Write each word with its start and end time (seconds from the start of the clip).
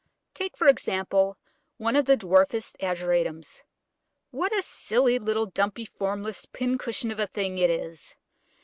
Take, 0.33 0.57
for 0.57 0.65
example, 0.65 1.37
one 1.77 1.95
of 1.95 2.05
the 2.05 2.17
dwarfest 2.17 2.75
Ageratums: 2.79 3.61
what 4.31 4.51
a 4.51 4.63
silly 4.63 5.19
little 5.19 5.45
dumpy, 5.45 5.85
formless, 5.85 6.47
pincushion 6.47 7.11
of 7.11 7.19
a 7.19 7.27
thing 7.27 7.59
it 7.59 7.69
is! 7.69 8.15